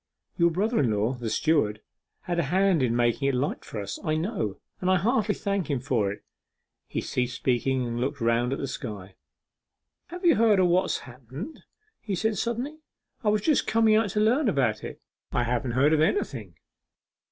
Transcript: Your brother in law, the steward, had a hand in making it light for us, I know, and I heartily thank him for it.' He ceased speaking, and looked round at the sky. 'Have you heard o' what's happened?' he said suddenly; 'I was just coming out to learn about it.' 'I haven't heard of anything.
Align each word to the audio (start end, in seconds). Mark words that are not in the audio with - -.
Your 0.35 0.49
brother 0.49 0.79
in 0.79 0.89
law, 0.89 1.13
the 1.13 1.29
steward, 1.29 1.79
had 2.21 2.39
a 2.39 2.43
hand 2.45 2.81
in 2.81 2.95
making 2.95 3.27
it 3.29 3.35
light 3.35 3.63
for 3.63 3.79
us, 3.79 3.99
I 4.03 4.15
know, 4.15 4.57
and 4.79 4.89
I 4.89 4.95
heartily 4.97 5.35
thank 5.35 5.69
him 5.69 5.79
for 5.79 6.11
it.' 6.11 6.23
He 6.87 7.01
ceased 7.01 7.35
speaking, 7.35 7.85
and 7.85 8.01
looked 8.01 8.19
round 8.19 8.51
at 8.51 8.57
the 8.57 8.65
sky. 8.67 9.13
'Have 10.07 10.25
you 10.25 10.37
heard 10.37 10.59
o' 10.59 10.65
what's 10.65 11.01
happened?' 11.01 11.61
he 11.99 12.15
said 12.15 12.39
suddenly; 12.39 12.79
'I 13.23 13.29
was 13.29 13.41
just 13.43 13.67
coming 13.67 13.93
out 13.95 14.09
to 14.09 14.19
learn 14.19 14.49
about 14.49 14.83
it.' 14.83 14.99
'I 15.33 15.43
haven't 15.43 15.71
heard 15.73 15.93
of 15.93 16.01
anything. 16.01 16.55